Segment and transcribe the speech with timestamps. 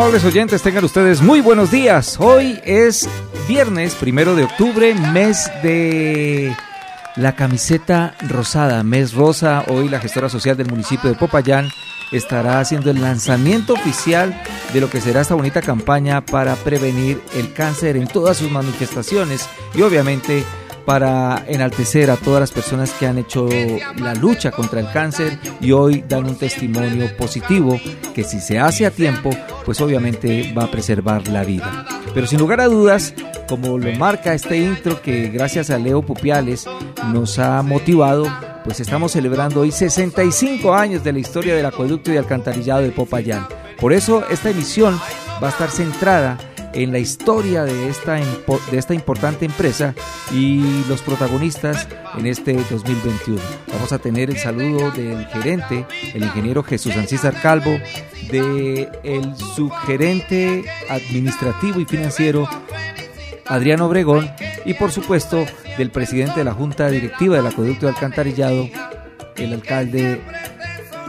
[0.00, 2.16] Amables oyentes, tengan ustedes muy buenos días.
[2.18, 3.06] Hoy es
[3.46, 6.56] viernes, primero de octubre, mes de
[7.16, 9.62] la camiseta rosada, mes rosa.
[9.68, 11.68] Hoy la gestora social del municipio de Popayán
[12.12, 14.42] estará haciendo el lanzamiento oficial
[14.72, 19.50] de lo que será esta bonita campaña para prevenir el cáncer en todas sus manifestaciones
[19.74, 20.44] y obviamente
[20.90, 23.48] para enaltecer a todas las personas que han hecho
[23.98, 27.80] la lucha contra el cáncer y hoy dan un testimonio positivo
[28.12, 29.30] que si se hace a tiempo,
[29.64, 31.86] pues obviamente va a preservar la vida.
[32.12, 33.14] Pero sin lugar a dudas,
[33.48, 36.66] como lo marca este intro que gracias a Leo Pupiales
[37.12, 38.26] nos ha motivado,
[38.64, 43.46] pues estamos celebrando hoy 65 años de la historia del acueducto y alcantarillado de Popayán.
[43.80, 45.00] Por eso esta emisión
[45.40, 49.94] va a estar centrada en la historia de esta, de esta importante empresa
[50.32, 51.88] y los protagonistas
[52.18, 53.40] en este 2021.
[53.72, 57.78] Vamos a tener el saludo del gerente, el ingeniero Jesús Ancísar Calvo,
[58.30, 62.48] de el subgerente administrativo y financiero
[63.46, 64.30] Adriano Obregón
[64.64, 65.44] y por supuesto
[65.76, 68.68] del presidente de la Junta Directiva del Acueducto de Alcantarillado,
[69.36, 70.20] el alcalde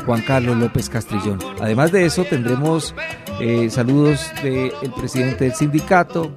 [0.06, 1.40] Juan Carlos López Castrillón.
[1.60, 2.96] Además de eso tendremos
[3.40, 6.36] eh, saludos del presidente del sindicato,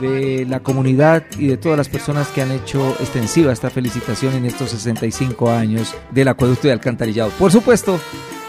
[0.00, 4.46] de la comunidad y de todas las personas que han hecho extensiva esta felicitación en
[4.46, 7.30] estos 65 años del acueducto de alcantarillado.
[7.38, 7.98] Por supuesto,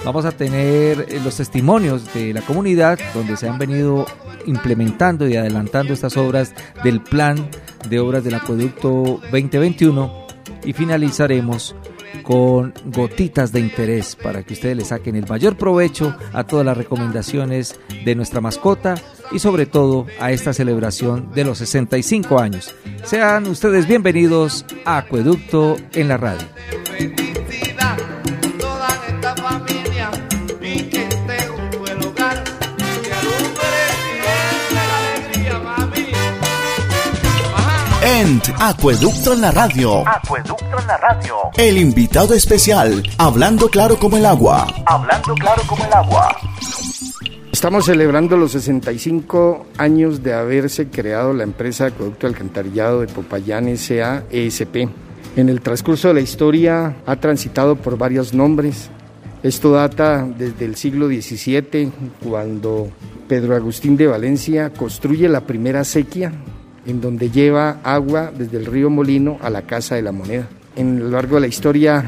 [0.03, 4.06] vamos a tener eh, los testimonios de la comunidad donde se han venido
[4.45, 6.53] implementando y adelantando estas obras
[6.84, 7.50] del plan
[7.89, 10.28] de obras del acueducto 2021
[10.63, 11.75] y finalizaremos
[12.23, 16.78] con gotitas de interés para que ustedes le saquen el mayor provecho a todas las
[16.78, 18.95] recomendaciones de nuestra mascota
[19.31, 22.73] y sobre todo a esta celebración de los 65 años.
[23.03, 26.47] Sean ustedes bienvenidos a Acueducto en la radio.
[38.19, 41.35] En Acueducto en la Radio, Acueducto en la Radio.
[41.55, 44.66] el invitado especial, hablando claro como el agua.
[44.88, 46.35] Hablando claro como el agua.
[47.51, 53.67] Estamos celebrando los 65 años de haberse creado la empresa de Acueducto Alcantarillado de Popayán
[53.67, 54.23] S.A.
[54.31, 54.89] ESP.
[55.35, 58.89] En el transcurso de la historia ha transitado por varios nombres.
[59.44, 61.91] Esto data desde el siglo XVII,
[62.27, 62.89] cuando
[63.27, 66.31] Pedro Agustín de Valencia construye la primera sequía,
[66.87, 70.47] en donde lleva agua desde el río Molino a la Casa de la Moneda.
[70.75, 72.03] En lo largo de la historia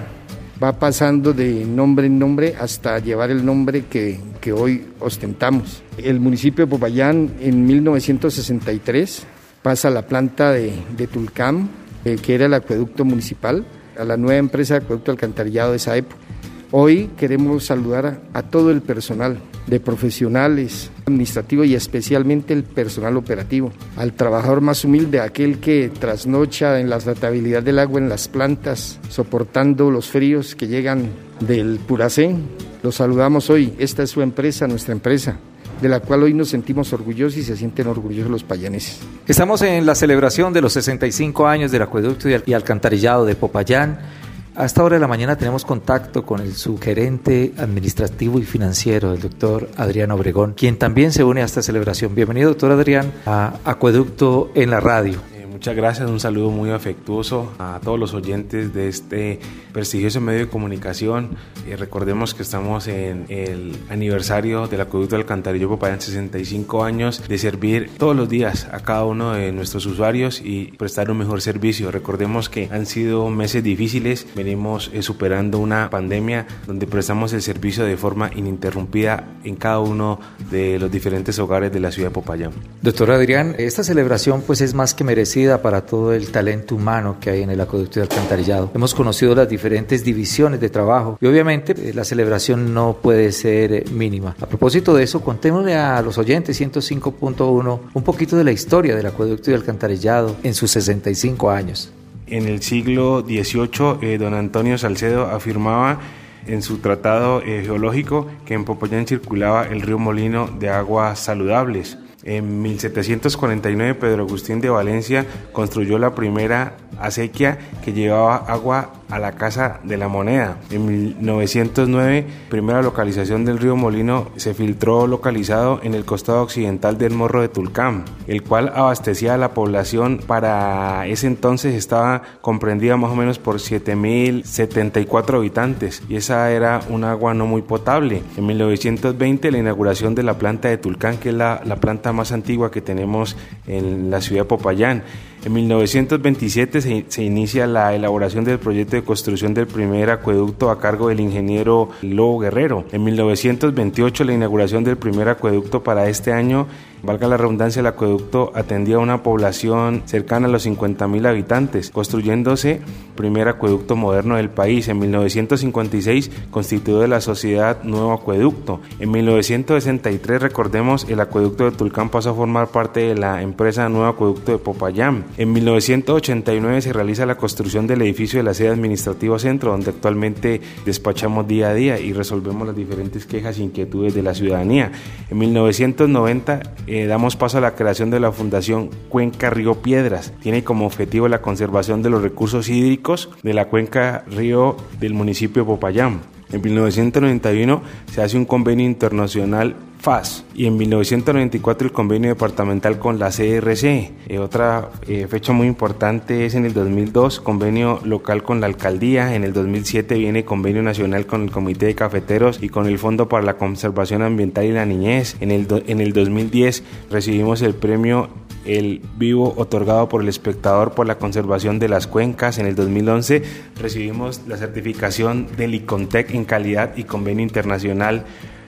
[0.61, 5.83] va pasando de nombre en nombre hasta llevar el nombre que, que hoy ostentamos.
[5.97, 9.27] El municipio de Popayán en 1963
[9.61, 11.69] pasa a la planta de, de Tulcán,
[12.05, 13.65] eh, que era el acueducto municipal,
[13.97, 16.28] a la nueva empresa de acueducto alcantarillado de esa época.
[16.71, 23.71] Hoy queremos saludar a, todo el personal de profesionales, administrativo y especialmente el personal operativo,
[23.97, 28.99] al trabajador más humilde, aquel que trasnocha en la tratabilidad del agua en las plantas,
[29.09, 32.43] soportando los fríos que llegan del Puracén.
[32.83, 35.37] Los saludamos hoy, esta es su empresa, nuestra empresa,
[35.81, 38.99] de la cual hoy nos sentimos orgullosos y se sienten orgullosos los payaneses.
[39.27, 44.18] Estamos en la celebración de los 65 años del acueducto y alcantarillado de Popayán.
[44.59, 49.21] A esta hora de la mañana tenemos contacto con el subgerente administrativo y financiero, el
[49.21, 52.13] doctor Adrián Obregón, quien también se une a esta celebración.
[52.13, 55.28] Bienvenido, doctor Adrián, a Acueducto en la radio.
[55.59, 59.41] Muchas gracias, un saludo muy afectuoso a todos los oyentes de este
[59.73, 61.31] prestigioso medio de comunicación.
[61.67, 67.91] Eh, recordemos que estamos en el aniversario del acueducto Alcantarillo Popayán, 65 años de servir
[67.97, 71.91] todos los días a cada uno de nuestros usuarios y prestar un mejor servicio.
[71.91, 77.83] Recordemos que han sido meses difíciles, venimos eh, superando una pandemia donde prestamos el servicio
[77.83, 82.51] de forma ininterrumpida en cada uno de los diferentes hogares de la ciudad de Popayán.
[82.81, 87.31] Doctor Adrián, esta celebración pues es más que merecida para todo el talento humano que
[87.31, 88.71] hay en el acueducto de alcantarillado.
[88.73, 93.73] Hemos conocido las diferentes divisiones de trabajo y obviamente eh, la celebración no puede ser
[93.73, 94.35] eh, mínima.
[94.39, 99.07] A propósito de eso, contémosle a los oyentes 105.1 un poquito de la historia del
[99.07, 101.91] acueducto y alcantarillado en sus 65 años.
[102.27, 105.99] En el siglo XVIII, eh, don Antonio Salcedo afirmaba
[106.45, 111.97] en su tratado geológico que en Popayán circulaba el río Molino de aguas saludables.
[112.23, 119.33] En 1749 Pedro Agustín de Valencia construyó la primera acequia que llevaba agua a la
[119.33, 120.57] Casa de la Moneda.
[120.69, 127.13] En 1909, primera localización del río Molino se filtró localizado en el costado occidental del
[127.13, 133.11] Morro de Tulcán, el cual abastecía a la población para ese entonces estaba comprendida más
[133.11, 138.23] o menos por 7.074 habitantes y esa era un agua no muy potable.
[138.37, 142.31] En 1920 la inauguración de la planta de Tulcán, que es la, la planta más
[142.31, 143.35] antigua que tenemos
[143.67, 145.03] en la ciudad de Popayán.
[145.45, 150.79] En 1927 se, se, inicia la elaboración del proyecto de construcción del primer acueducto a
[150.79, 152.83] cargo del ingeniero Lobo Guerrero.
[152.91, 156.67] En 1928 la inauguración del primer acueducto para este año
[157.01, 162.81] Valga la redundancia, el acueducto atendía a una población cercana a los 50.000 habitantes, construyéndose
[163.15, 164.87] primer acueducto moderno del país.
[164.87, 168.79] En 1956 constituyó la sociedad Nuevo Acueducto.
[168.99, 174.07] En 1963, recordemos, el acueducto de Tulcán pasó a formar parte de la empresa Nuevo
[174.07, 175.25] Acueducto de Popayán.
[175.37, 180.61] En 1989 se realiza la construcción del edificio de la sede administrativa centro, donde actualmente
[180.85, 184.91] despachamos día a día y resolvemos las diferentes quejas e inquietudes de la ciudadanía.
[185.29, 190.33] En 1990 eh, damos paso a la creación de la Fundación Cuenca Río Piedras.
[190.41, 195.61] Tiene como objetivo la conservación de los recursos hídricos de la cuenca río del municipio
[195.61, 196.21] de Popayán.
[196.51, 197.81] En 1991
[198.11, 204.11] se hace un convenio internacional FAS y en 1994 el convenio departamental con la CRC.
[204.27, 209.35] Eh, otra eh, fecha muy importante es en el 2002 convenio local con la alcaldía,
[209.35, 213.27] en el 2007 viene convenio nacional con el Comité de Cafeteros y con el Fondo
[213.27, 215.35] para la Conservación Ambiental y la Niñez.
[215.41, 218.29] En el, en el 2010 recibimos el premio
[218.65, 222.57] el vivo otorgado por el espectador por la conservación de las cuencas.
[222.57, 223.43] En el 2011
[223.81, 228.25] recibimos la certificación del ICONTEC en calidad y convenio internacional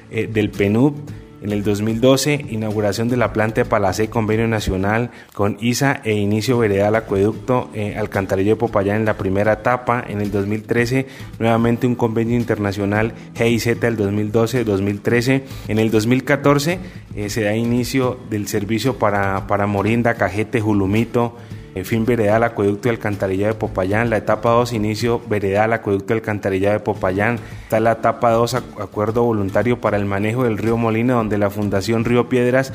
[0.10, 0.94] eh, del PNUD.
[1.42, 6.60] En el 2012, inauguración de la planta de Palacé, convenio nacional con ISA e inicio
[6.60, 10.04] veredal acueducto eh, Alcantarillo de Popayán en la primera etapa.
[10.08, 11.08] En el 2013,
[11.40, 15.42] nuevamente un convenio internacional GIZ el 2012-2013.
[15.68, 16.80] En el 2014
[17.16, 21.38] eh, se da inicio del servicio para, para Morinda, Cajete, Julumito.
[21.74, 24.10] En fin veredal acueducto y alcantarillado de Popayán.
[24.10, 27.40] La etapa 2, inicio veredal acueducto y alcantarillado de Popayán.
[27.64, 32.04] Está la etapa 2, acuerdo voluntario para el manejo del río Molino, donde la Fundación
[32.04, 32.74] Río Piedras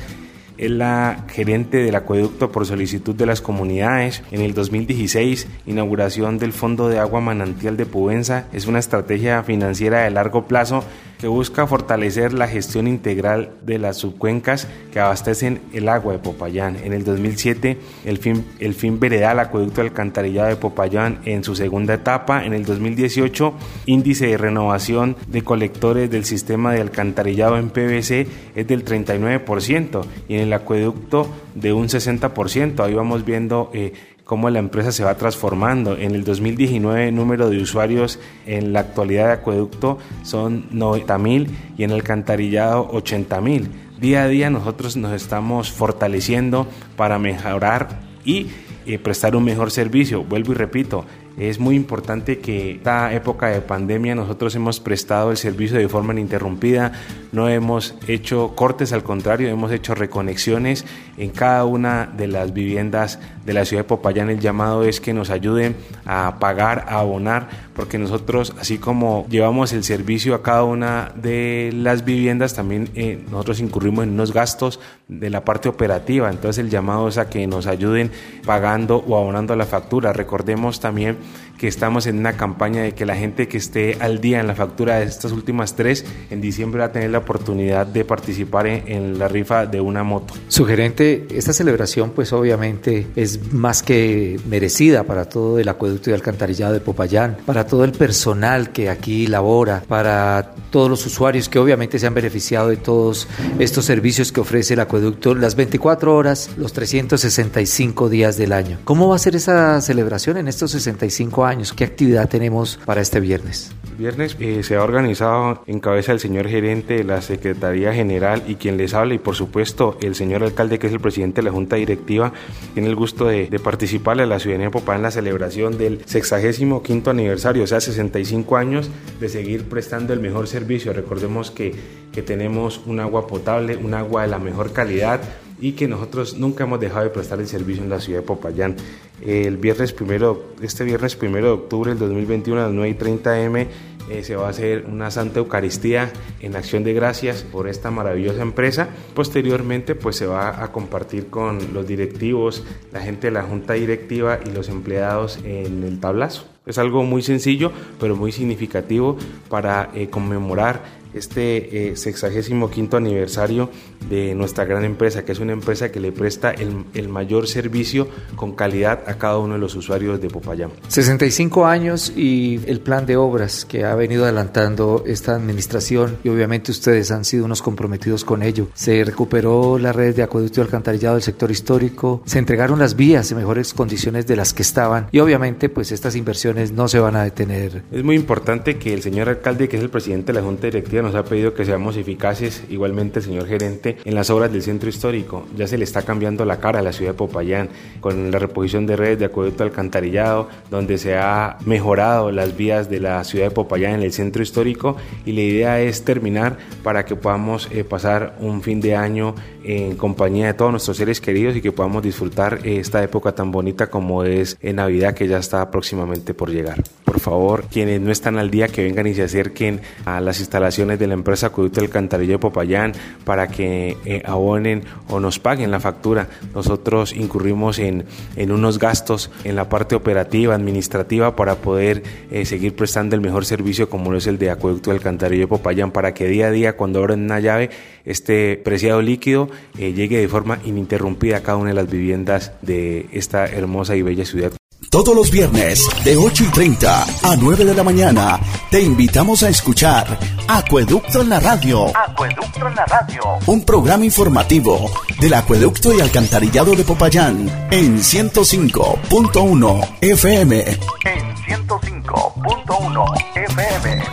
[0.57, 4.23] es la gerente del acueducto por solicitud de las comunidades.
[4.31, 8.47] En el 2016, inauguración del Fondo de Agua Manantial de Pubenza.
[8.53, 10.83] Es una estrategia financiera de largo plazo
[11.19, 16.77] que busca fortalecer la gestión integral de las subcuencas que abastecen el agua de Popayán.
[16.83, 21.95] En el 2007, el fin, el fin veredal acueducto alcantarillado de Popayán en su segunda
[21.95, 22.45] etapa.
[22.45, 23.53] En el 2018,
[23.85, 30.35] índice de renovación de colectores del sistema de alcantarillado en PVC es del 39% y
[30.35, 32.79] en el acueducto de un 60%.
[32.83, 33.93] Ahí vamos viendo eh,
[34.27, 35.97] cómo la empresa se va transformando.
[35.97, 41.57] En el 2019 el número de usuarios en la actualidad de acueducto son 90 mil
[41.77, 43.69] y en el alcantarillado 80 mil.
[43.99, 48.47] Día a día nosotros nos estamos fortaleciendo para mejorar y
[48.85, 50.23] eh, prestar un mejor servicio.
[50.23, 51.05] Vuelvo y repito,
[51.37, 56.13] es muy importante que esta época de pandemia nosotros hemos prestado el servicio de forma
[56.13, 56.93] ininterrumpida,
[57.31, 60.83] no hemos hecho cortes, al contrario, hemos hecho reconexiones
[61.17, 64.29] en cada una de las viviendas de la ciudad de Popayán.
[64.29, 69.71] El llamado es que nos ayuden a pagar, a abonar, porque nosotros, así como llevamos
[69.71, 74.81] el servicio a cada una de las viviendas, también eh, nosotros incurrimos en unos gastos
[75.07, 76.29] de la parte operativa.
[76.29, 78.11] Entonces el llamado es a que nos ayuden
[78.45, 80.11] pagando o abonando la factura.
[80.11, 81.17] Recordemos también
[81.57, 84.55] que estamos en una campaña de que la gente que esté al día en la
[84.55, 89.17] factura de estas últimas tres, en diciembre va a tener la oportunidad de participar en,
[89.17, 90.33] la rifa de una moto.
[90.47, 96.73] Sugerente, esta celebración pues obviamente es más que merecida para todo el acueducto y alcantarillado
[96.73, 101.99] de Popayán, para todo el personal que aquí labora, para todos los usuarios que obviamente
[101.99, 103.27] se han beneficiado de todos
[103.59, 108.77] estos servicios que ofrece el acueducto las 24 horas, los 365 días del año.
[108.83, 111.46] ¿Cómo va a ser esa celebración en estos 65 años?
[111.47, 113.71] ¿Qué actividad tenemos para este viernes?
[113.97, 118.55] Viernes eh, se ha organizado en cabeza del señor gerente de la Secretaría General y
[118.55, 121.53] quien les habla y por supuesto el señor alcalde que es el presidente de la
[121.53, 122.33] Junta Directiva
[122.73, 126.83] tiene el gusto de, de participarle a la ciudadanía Popayán en la celebración del 65
[126.83, 128.89] quinto aniversario, o sea 65 años
[129.21, 130.91] de seguir prestando el mejor servicio.
[130.91, 131.73] Recordemos que,
[132.11, 135.21] que tenemos un agua potable, un agua de la mejor calidad
[135.59, 138.75] y que nosotros nunca hemos dejado de prestar el servicio en la ciudad de Popayán.
[139.21, 143.41] El viernes primero, este viernes primero de octubre del 2021 a las 9 y 30
[143.41, 143.67] m
[144.09, 148.41] eh, se va a hacer una Santa Eucaristía en acción de gracias por esta maravillosa
[148.41, 148.89] empresa.
[149.13, 154.39] Posteriormente, pues se va a compartir con los directivos, la gente de la junta directiva
[154.45, 156.45] y los empleados en el tablazo.
[156.65, 159.17] Es algo muy sencillo, pero muy significativo
[159.49, 160.83] para eh, conmemorar
[161.17, 163.69] este eh, 65 aniversario
[164.09, 168.07] de nuestra gran empresa, que es una empresa que le presta el, el, mayor servicio
[168.35, 170.71] con calidad a cada uno de los usuarios de Popayán.
[170.87, 176.71] 65 años y el plan de obras que ha venido adelantando esta administración y obviamente
[176.71, 178.67] ustedes han sido unos comprometidos con ello.
[178.73, 183.31] Se recuperó la red de acueducto y alcantarillado del sector histórico, se entregaron las vías
[183.31, 187.15] en mejores condiciones de las que estaban y obviamente pues estas inversiones no se van
[187.15, 187.83] a detener.
[187.91, 191.01] Es muy importante que el señor alcalde, que es el presidente de la Junta Directiva,
[191.07, 194.89] nos ha pedido que seamos eficaces, igualmente el señor gerente, en las obras del centro
[194.89, 195.45] histórico.
[195.55, 197.69] Ya se le está cambiando la cara a la ciudad de Popayán
[198.01, 202.99] con la reposición de redes de acueducto alcantarillado, donde se ha mejorado las vías de
[202.99, 207.15] la ciudad de Popayán en el centro histórico y la idea es terminar para que
[207.15, 211.61] podamos eh, pasar un fin de año en compañía de todos nuestros seres queridos y
[211.61, 215.69] que podamos disfrutar eh, esta época tan bonita como es en Navidad que ya está
[215.71, 216.83] próximamente por llegar.
[217.05, 220.96] Por favor, quienes no están al día que vengan y se acerquen a las instalaciones
[220.97, 225.71] de la empresa Acueducto del Cantarillo de Popayán para que eh, abonen o nos paguen
[225.71, 226.27] la factura.
[226.53, 232.75] Nosotros incurrimos en, en, unos gastos en la parte operativa, administrativa, para poder eh, seguir
[232.75, 236.13] prestando el mejor servicio como lo es el de Acueducto del Cantarillo de Popayán, para
[236.13, 237.69] que día a día, cuando abren una llave,
[238.05, 243.07] este preciado líquido eh, llegue de forma ininterrumpida a cada una de las viviendas de
[243.11, 244.51] esta hermosa y bella ciudad.
[244.89, 249.49] Todos los viernes de 8 y 30 a 9 de la mañana te invitamos a
[249.49, 251.85] escuchar Acueducto en la Radio.
[251.95, 253.21] Acueducto en la Radio.
[253.45, 260.59] Un programa informativo del Acueducto y Alcantarillado de Popayán en 105.1 FM.
[260.59, 261.35] En
[261.67, 264.03] 105.1 FM.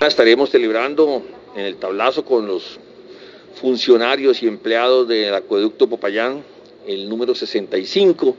[0.00, 1.22] Estaremos celebrando
[1.56, 2.78] en el tablazo con los
[3.60, 6.44] funcionarios y empleados del Acueducto Popayán
[6.86, 8.36] el número 65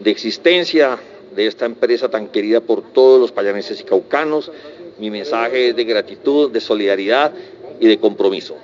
[0.00, 0.98] de existencia
[1.34, 4.50] de esta empresa tan querida por todos los payaneses y caucanos.
[4.98, 7.32] Mi mensaje es de gratitud, de solidaridad
[7.80, 8.56] y de compromiso.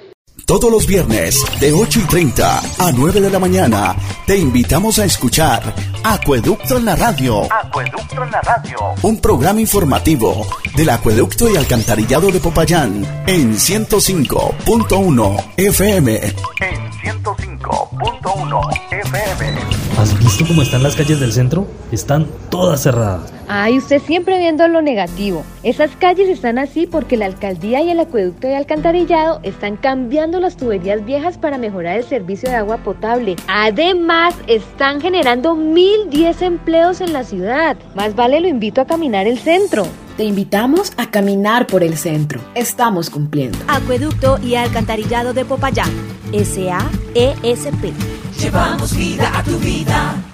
[0.48, 3.94] Todos los viernes de 8 y 30 a 9 de la mañana
[4.26, 7.42] te invitamos a escuchar Acueducto en la Radio.
[7.52, 8.78] Acueducto en la Radio.
[9.02, 16.16] Un programa informativo del Acueducto y Alcantarillado de Popayán en 105.1 FM.
[16.16, 19.60] En 105.1 FM.
[19.98, 21.66] ¿Has visto cómo están las calles del centro?
[21.92, 23.37] Están todas cerradas.
[23.48, 25.42] Ay, usted siempre viendo lo negativo.
[25.62, 30.56] Esas calles están así porque la alcaldía y el acueducto de alcantarillado están cambiando las
[30.56, 33.36] tuberías viejas para mejorar el servicio de agua potable.
[33.48, 37.78] Además, están generando 1010 empleos en la ciudad.
[37.94, 39.86] Más vale lo invito a caminar el centro.
[40.18, 42.40] Te invitamos a caminar por el centro.
[42.54, 43.58] Estamos cumpliendo.
[43.68, 45.90] Acueducto y alcantarillado de Popayán.
[46.32, 47.94] SAESP.
[48.38, 50.27] Llevamos vida a tu vida.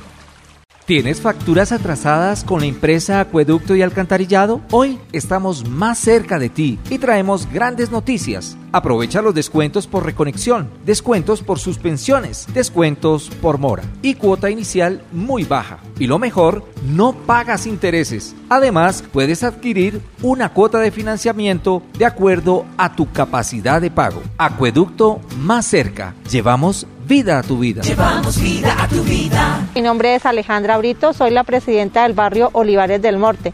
[0.86, 4.60] ¿Tienes facturas atrasadas con la empresa Acueducto y Alcantarillado?
[4.70, 8.58] Hoy estamos más cerca de ti y traemos grandes noticias.
[8.70, 15.44] Aprovecha los descuentos por reconexión, descuentos por suspensiones, descuentos por mora y cuota inicial muy
[15.44, 15.78] baja.
[15.98, 18.36] Y lo mejor, no pagas intereses.
[18.50, 24.20] Además, puedes adquirir una cuota de financiamiento de acuerdo a tu capacidad de pago.
[24.36, 26.14] Acueducto más cerca.
[26.30, 27.82] Llevamos vida a tu vida.
[27.82, 29.66] Llevamos vida a tu vida.
[29.74, 33.52] Mi nombre es Alejandra Brito, soy la presidenta del barrio Olivares del Norte.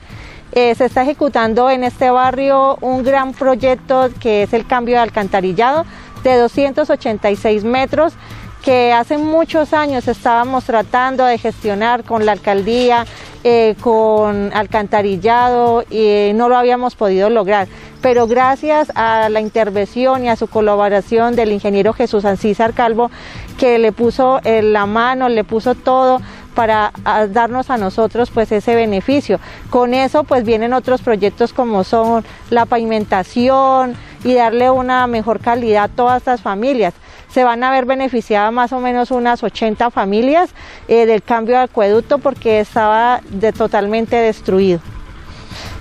[0.52, 5.02] Eh, se está ejecutando en este barrio un gran proyecto que es el cambio de
[5.02, 5.84] alcantarillado
[6.24, 8.14] de 286 metros
[8.62, 13.06] que hace muchos años estábamos tratando de gestionar con la alcaldía
[13.42, 17.68] eh, con alcantarillado y no lo habíamos podido lograr.
[18.02, 23.10] Pero gracias a la intervención y a su colaboración del ingeniero Jesús Ancísar Calvo,
[23.58, 26.20] que le puso eh, la mano, le puso todo
[26.54, 26.92] para
[27.30, 29.38] darnos a nosotros pues ese beneficio.
[29.70, 33.94] Con eso pues vienen otros proyectos como son la pavimentación
[34.24, 36.94] y darle una mejor calidad a todas estas familias
[37.32, 40.50] se van a ver beneficiadas más o menos unas 80 familias
[40.88, 43.20] eh, del cambio de acueducto porque estaba
[43.56, 44.80] totalmente destruido.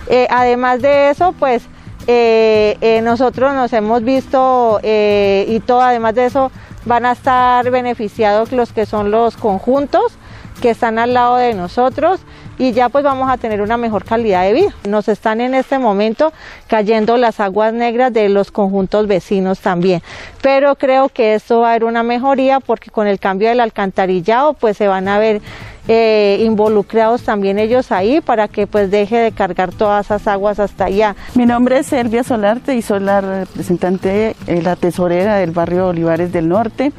[0.07, 1.63] Eh, además de eso, pues
[2.07, 6.51] eh, nosotros nos hemos visto y todo, además de eso,
[6.85, 10.17] van a estar beneficiados los que son los conjuntos
[10.59, 12.21] que están al lado de nosotros
[12.57, 14.73] y ya pues vamos a tener una mejor calidad de vida.
[14.87, 16.33] Nos están en este momento
[16.67, 20.01] cayendo las aguas negras de los conjuntos vecinos también,
[20.41, 24.53] pero creo que esto va a haber una mejoría porque con el cambio del alcantarillado
[24.53, 25.41] pues se van a ver
[25.87, 30.85] eh, involucrados también ellos ahí para que pues deje de cargar todas esas aguas hasta
[30.85, 31.15] allá.
[31.33, 36.31] Mi nombre es Selvia Solarte y soy la representante, eh, la tesorera del barrio Olivares
[36.31, 36.91] del Norte.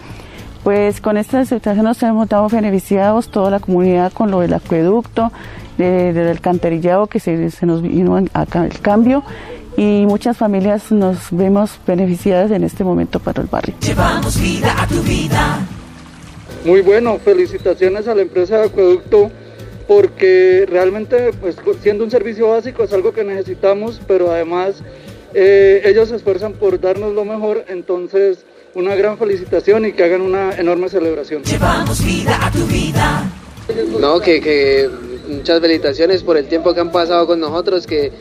[0.64, 5.32] Pues con esta situación nos hemos dado beneficiados toda la comunidad con lo del acueducto,
[5.78, 9.24] del alcantarillado que se, nos vino acá el cambio
[9.78, 13.74] y muchas familias nos vemos beneficiadas en este momento para el barrio.
[13.80, 15.58] Llevamos vida a tu vida.
[16.66, 19.30] Muy bueno, felicitaciones a la empresa de acueducto
[19.88, 24.82] porque realmente pues siendo un servicio básico es algo que necesitamos, pero además
[25.32, 30.20] eh, ellos se esfuerzan por darnos lo mejor, entonces una gran felicitación y que hagan
[30.20, 31.42] una enorme celebración.
[31.42, 33.30] Llevamos vida a tu vida.
[34.00, 34.88] No, que, que
[35.28, 38.12] muchas felicitaciones por el tiempo que han pasado con nosotros, que,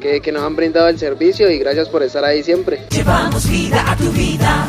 [0.00, 2.86] que, que, nos han brindado el servicio y gracias por estar ahí siempre.
[2.90, 4.68] Llevamos vida a tu vida.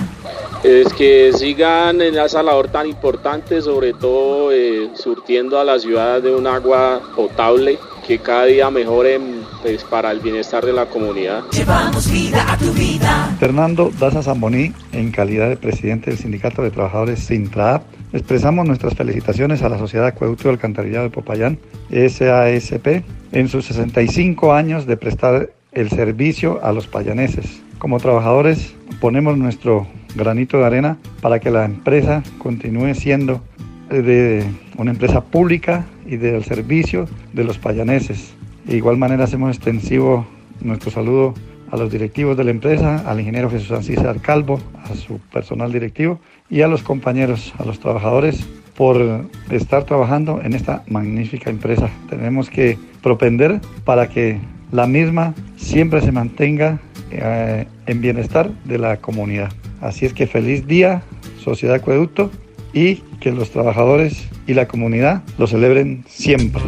[0.63, 6.21] Es que sigan en esa labor tan importante, sobre todo eh, surtiendo a la ciudad
[6.21, 11.45] de un agua potable que cada día mejoren pues, para el bienestar de la comunidad.
[11.51, 13.33] Llevamos vida a tu vida.
[13.39, 19.63] Fernando Daza Zamboní, en calidad de presidente del Sindicato de Trabajadores Sintraap, expresamos nuestras felicitaciones
[19.63, 25.49] a la Sociedad Acueducto del Alcantarillado de Popayán, SASP, en sus 65 años de prestar
[25.71, 27.61] el servicio a los payaneses.
[27.79, 33.41] Como trabajadores ponemos nuestro granito de arena para que la empresa continúe siendo
[33.89, 34.45] de
[34.77, 38.33] una empresa pública y del servicio de los payaneses.
[38.65, 40.25] De igual manera hacemos extensivo
[40.61, 41.33] nuestro saludo
[41.71, 46.19] a los directivos de la empresa, al ingeniero Jesús Ancísar Calvo, a su personal directivo
[46.49, 48.45] y a los compañeros, a los trabajadores
[48.75, 51.89] por estar trabajando en esta magnífica empresa.
[52.09, 54.39] Tenemos que propender para que
[54.71, 56.79] la misma siempre se mantenga
[57.11, 59.51] eh, en bienestar de la comunidad.
[59.81, 61.03] Así es que feliz día,
[61.39, 62.31] Sociedad Acueducto,
[62.73, 66.61] y que los trabajadores y la comunidad lo celebren siempre.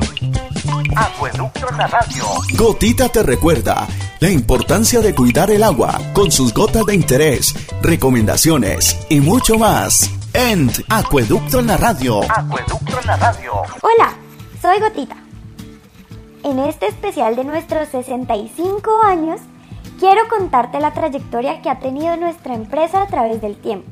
[0.94, 2.24] Acueducto en la radio.
[2.58, 3.88] Gotita te recuerda
[4.20, 10.12] la importancia de cuidar el agua con sus gotas de interés, recomendaciones y mucho más.
[10.34, 12.22] En Acueducto en la radio.
[12.30, 13.54] Acueducto en la radio.
[13.82, 14.14] Hola,
[14.62, 15.16] soy Gotita.
[16.44, 19.40] En este especial de nuestros 65 años,
[20.00, 23.90] quiero contarte la trayectoria que ha tenido nuestra empresa a través del tiempo.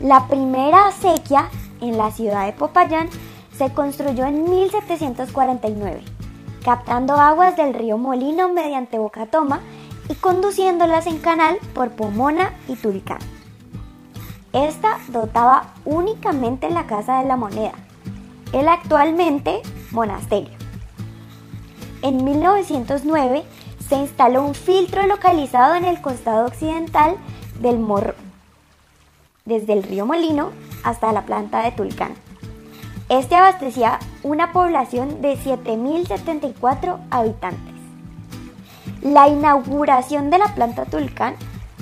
[0.00, 1.48] La primera acequia
[1.80, 3.08] en la ciudad de Popayán
[3.56, 6.02] se construyó en 1749,
[6.64, 9.60] captando aguas del río Molino mediante Bocatoma
[10.08, 13.18] y conduciéndolas en canal por Pomona y Tulcán.
[14.52, 17.74] Esta dotaba únicamente la Casa de la Moneda,
[18.52, 20.56] el actualmente monasterio.
[22.02, 23.44] En 1909
[23.88, 27.16] se instaló un filtro localizado en el costado occidental
[27.60, 28.14] del morro
[29.46, 30.50] desde el río Molino
[30.82, 32.25] hasta la planta de Tulcán.
[33.08, 37.74] Este abastecía una población de 7.074 habitantes.
[39.00, 41.36] La inauguración de la planta Tulcán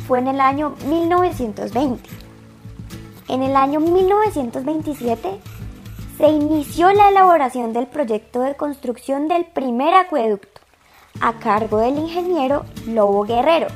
[0.07, 2.11] fue en el año 1920.
[3.29, 5.41] En el año 1927
[6.19, 10.61] se inició la elaboración del proyecto de construcción del primer acueducto
[11.23, 13.69] a cargo del ingeniero Lobo Guerrero,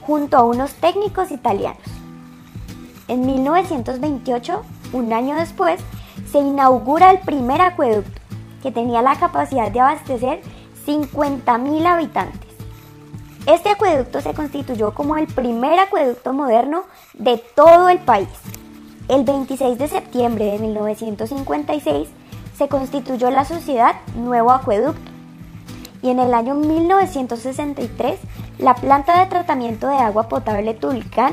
[0.00, 1.78] junto a unos técnicos italianos.
[3.06, 5.80] En 1928, un año después,
[6.30, 8.20] se inaugura el primer acueducto,
[8.62, 10.40] que tenía la capacidad de abastecer
[10.86, 12.50] 50.000 habitantes.
[13.46, 18.28] Este acueducto se constituyó como el primer acueducto moderno de todo el país.
[19.08, 22.08] El 26 de septiembre de 1956
[22.56, 25.10] se constituyó la sociedad Nuevo Acueducto
[26.02, 28.20] y en el año 1963
[28.58, 31.32] la planta de tratamiento de agua potable Tulcán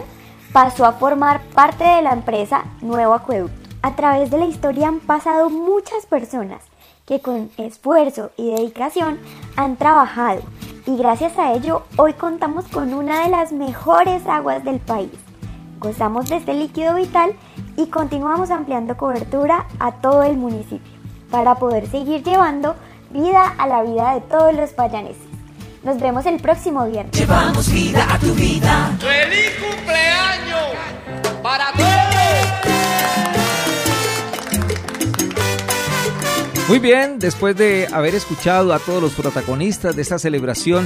[0.54, 3.57] pasó a formar parte de la empresa Nuevo Acueducto.
[3.82, 6.62] A través de la historia han pasado muchas personas
[7.06, 9.20] que con esfuerzo y dedicación
[9.56, 10.42] han trabajado
[10.86, 15.12] y gracias a ello hoy contamos con una de las mejores aguas del país.
[15.80, 17.34] Gozamos de este líquido vital
[17.76, 20.92] y continuamos ampliando cobertura a todo el municipio
[21.30, 22.76] para poder seguir llevando
[23.12, 25.22] vida a la vida de todos los payaneses.
[25.84, 27.18] Nos vemos el próximo viernes.
[27.18, 28.98] Llevamos vida a tu vida.
[29.00, 31.97] ¡Feliz cumpleaños para todos!
[36.68, 40.86] Muy bien, después de haber escuchado a todos los protagonistas de esta celebración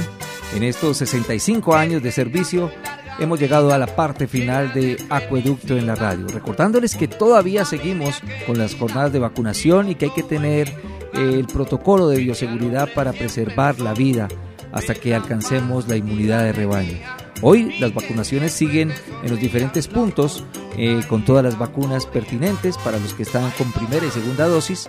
[0.54, 2.70] en estos 65 años de servicio,
[3.18, 8.22] hemos llegado a la parte final de Acueducto en la radio, recordándoles que todavía seguimos
[8.46, 10.74] con las jornadas de vacunación y que hay que tener eh,
[11.14, 14.28] el protocolo de bioseguridad para preservar la vida
[14.70, 17.21] hasta que alcancemos la inmunidad de rebaño.
[17.44, 18.92] Hoy las vacunaciones siguen
[19.24, 20.44] en los diferentes puntos
[20.76, 24.88] eh, con todas las vacunas pertinentes para los que están con primera y segunda dosis,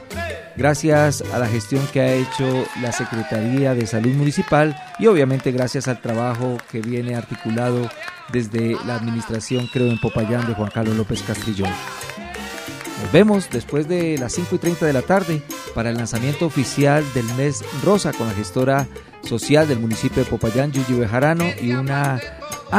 [0.56, 2.46] gracias a la gestión que ha hecho
[2.80, 7.89] la Secretaría de Salud Municipal y obviamente gracias al trabajo que viene articulado
[8.32, 11.72] desde la administración, creo, en Popayán de Juan Carlos López Castrillón.
[13.02, 15.42] Nos vemos después de las 5 y 30 de la tarde
[15.74, 18.88] para el lanzamiento oficial del mes rosa con la gestora
[19.24, 22.22] social del municipio de Popayán, Yuyu Bejarano, y una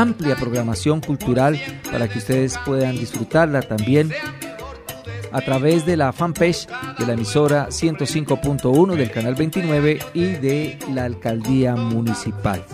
[0.00, 4.12] amplia programación cultural para que ustedes puedan disfrutarla también
[5.33, 11.04] a través de la fanpage de la emisora 105.1 del canal 29 y de la
[11.04, 12.64] alcaldía municipal.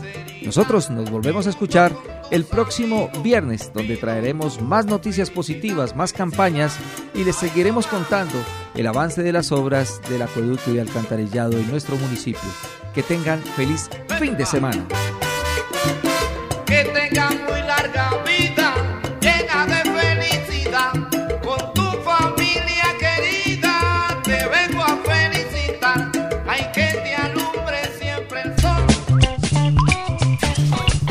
[0.43, 1.93] Nosotros nos volvemos a escuchar
[2.31, 6.77] el próximo viernes, donde traeremos más noticias positivas, más campañas
[7.15, 8.35] y les seguiremos contando
[8.75, 12.49] el avance de las obras del acueducto y alcantarillado en nuestro municipio.
[12.95, 14.87] Que tengan feliz fin de semana.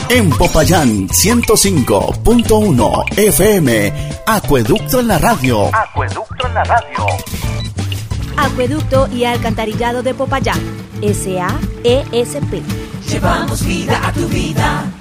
[0.09, 3.93] En Popayán 105.1 FM,
[4.25, 5.69] Acueducto en la radio.
[5.71, 7.05] Acueducto en la radio.
[8.35, 10.59] Acueducto y Alcantarillado de Popayán,
[11.01, 12.63] SAESP.
[13.07, 14.98] Llevamos vida a tu vida.